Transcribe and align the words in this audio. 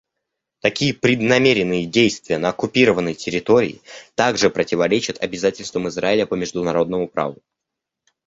Такие 0.61 0.95
преднамеренные 0.95 1.85
действия 1.85 2.39
на 2.39 2.49
оккупированной 2.49 3.13
территории 3.13 3.81
также 4.15 4.49
противоречат 4.49 5.21
обязательствам 5.21 5.89
Израиля 5.89 6.25
по 6.25 6.33
международному 6.33 7.07
праву». 7.07 7.39